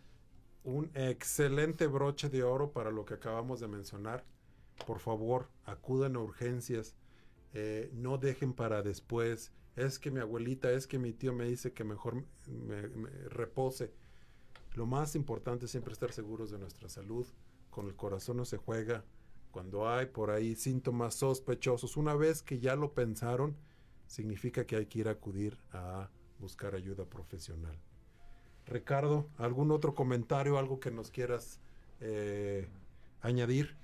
[0.64, 4.26] un excelente broche de oro para lo que acabamos de mencionar.
[4.86, 6.96] Por favor, acudan a urgencias.
[7.54, 9.52] eh, no dejen para después.
[9.76, 13.94] Es que mi abuelita, es que mi tío me dice que mejor me, me repose.
[14.76, 17.26] Lo más importante es siempre estar seguros de nuestra salud.
[17.70, 19.04] Con el corazón no se juega.
[19.52, 23.58] Cuando hay por ahí síntomas sospechosos, una vez que ya lo pensaron,
[24.08, 27.78] significa que hay que ir a acudir a buscar ayuda profesional.
[28.70, 31.60] Ricardo, ¿algún otro comentario, algo que nos quieras
[32.00, 32.68] eh,
[33.22, 33.76] añadir?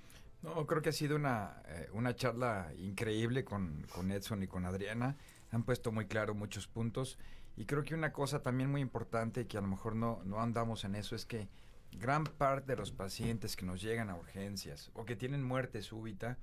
[0.42, 4.64] No, creo que ha sido una, eh, una charla increíble con, con Edson y con
[4.64, 5.16] Adriana.
[5.50, 7.18] Han puesto muy claro muchos puntos.
[7.56, 10.84] Y creo que una cosa también muy importante, que a lo mejor no, no andamos
[10.84, 11.48] en eso, es que
[11.92, 16.36] gran parte de los pacientes que nos llegan a urgencias o que tienen muerte súbita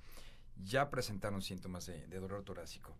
[0.63, 2.95] ya presentaron síntomas de, de dolor torácico.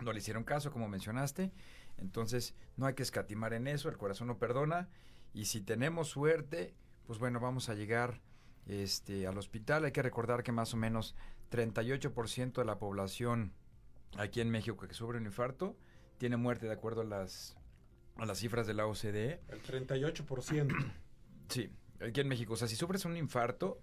[0.00, 1.50] No le hicieron caso, como mencionaste.
[1.98, 4.88] Entonces, no hay que escatimar en eso, el corazón no perdona.
[5.32, 6.74] Y si tenemos suerte,
[7.06, 8.20] pues bueno, vamos a llegar
[8.66, 9.84] este, al hospital.
[9.84, 11.14] Hay que recordar que más o menos
[11.50, 13.52] 38% de la población
[14.16, 15.76] aquí en México que sufre un infarto
[16.18, 17.56] tiene muerte de acuerdo a las,
[18.16, 19.40] a las cifras de la OCDE.
[19.48, 20.92] El 38%.
[21.48, 21.70] Sí,
[22.06, 22.52] aquí en México.
[22.52, 23.80] O sea, si sufres un infarto,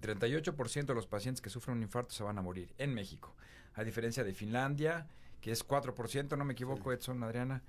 [0.00, 3.34] 38% de los pacientes que sufren un infarto se van a morir en México.
[3.74, 5.08] A diferencia de Finlandia,
[5.44, 7.62] que es 4%, no me equivoco, Edson, Adriana.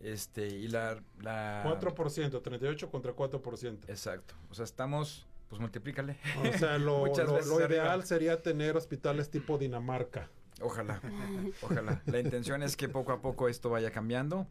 [0.00, 1.64] Este, y la, la...
[1.64, 3.88] 4%, 38 contra 4%.
[3.88, 4.34] Exacto.
[4.50, 6.18] O sea, estamos, pues multiplícale.
[6.54, 10.28] O sea, lo, lo- ideal sería tener hospitales tipo Dinamarca.
[10.60, 11.00] Ojalá,
[11.62, 12.02] ojalá.
[12.04, 14.46] La intención es que poco a poco esto vaya cambiando.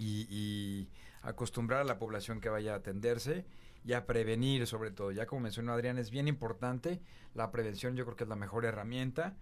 [0.00, 0.88] y, y
[1.22, 3.44] acostumbrar a la población que vaya a atenderse
[3.84, 5.12] y a prevenir sobre todo.
[5.12, 7.00] Ya como mencionó Adrián, es bien importante.
[7.34, 9.36] La prevención yo creo que es la mejor herramienta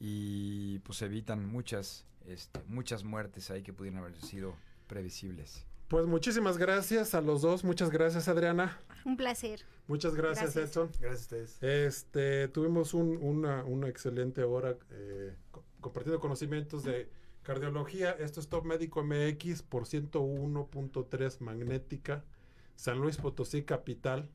[0.00, 4.54] y pues evitan muchas, este, muchas muertes ahí que pudieran haber sido
[4.86, 5.64] previsibles.
[5.88, 7.64] Pues muchísimas gracias a los dos.
[7.64, 8.78] Muchas gracias, Adriana.
[9.04, 9.60] Un placer.
[9.86, 10.70] Muchas gracias, Gracias.
[10.70, 10.90] Edson.
[11.00, 11.62] Gracias a ustedes.
[11.62, 17.08] Este, tuvimos un- una, una excelente hora eh, co- compartiendo conocimientos de
[17.42, 18.10] cardiología.
[18.10, 22.22] Esto es Top Médico MX por 101.3 Magnética,
[22.76, 24.28] San Luis Potosí Capital.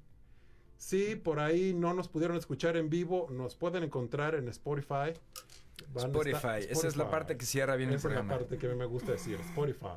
[0.78, 5.14] Si por ahí no nos pudieron escuchar en vivo, nos pueden encontrar en Spotify.
[5.95, 7.09] Spotify, estar- esa es la Spotify.
[7.11, 8.39] parte que cierra bien el Esa es la programa.
[8.39, 9.88] parte que me gusta decir, Spotify.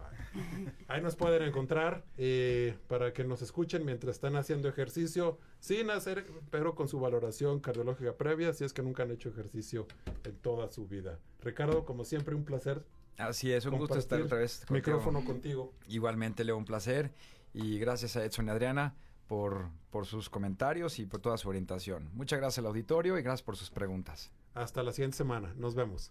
[0.89, 6.27] Ahí nos pueden encontrar eh, para que nos escuchen mientras están haciendo ejercicio, sin hacer,
[6.51, 9.87] pero con su valoración cardiológica previa, si es que nunca han hecho ejercicio
[10.25, 11.19] en toda su vida.
[11.41, 12.85] Ricardo, como siempre, un placer.
[13.19, 14.59] Así es, un gusto estar otra vez.
[14.67, 14.75] contigo.
[14.75, 15.73] Micrófono contigo.
[15.89, 17.13] Igualmente, Leo, un placer.
[17.55, 18.95] Y gracias a Edson y Adriana
[19.29, 22.11] por, por sus comentarios y por toda su orientación.
[22.13, 24.31] Muchas gracias al auditorio y gracias por sus preguntas.
[24.57, 25.53] Hasta la siguiente semana.
[25.57, 26.11] Nos vemos.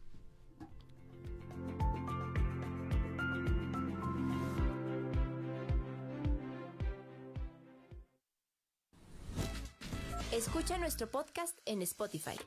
[10.31, 12.37] Escucha nuestro podcast en Spotify.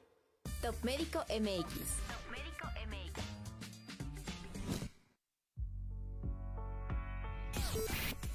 [0.62, 1.74] Top Médico MX.
[2.86, 2.97] MX.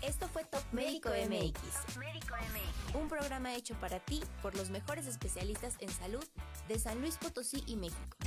[0.03, 2.95] Esto fue Top Médico MX, Top Médico MX.
[2.95, 6.23] un programa hecho para ti por los mejores especialistas en salud
[6.67, 8.17] de San Luis Potosí y México.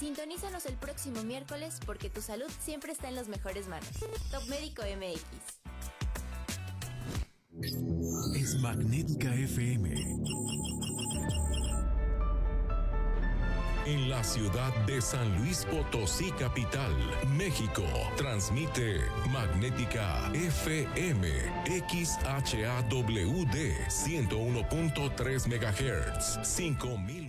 [0.00, 3.88] Sintonízanos el próximo miércoles porque tu salud siempre está en las mejores manos.
[4.32, 5.22] Top Médico MX.
[8.34, 9.94] Es Magnética FM.
[13.90, 16.94] En la ciudad de San Luis Potosí, capital,
[17.36, 17.82] México,
[18.16, 19.00] transmite
[19.32, 21.28] Magnética FM
[21.88, 22.86] XHAWD
[23.88, 27.28] 101.3 MHz 5000